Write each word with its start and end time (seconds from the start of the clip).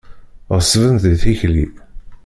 Ɣeṣbent 0.55 1.01
di 1.11 1.15
tikli. 1.21 1.65